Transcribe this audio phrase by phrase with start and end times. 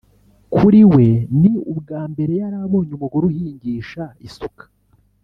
[0.55, 1.05] kuri we
[1.41, 4.63] ni ubwa mbere yari abonye umugore uhingisha isuka